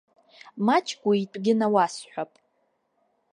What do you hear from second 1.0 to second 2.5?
уи итәгьы науасҳәап.